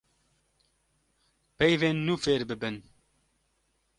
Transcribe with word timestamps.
peyvên 1.57 1.95
nû 2.05 2.15
fêr 2.23 2.41
bibin 2.49 2.75